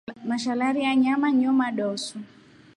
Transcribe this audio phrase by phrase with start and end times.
[0.29, 2.17] Mashalari ya nyama nyomadoodu.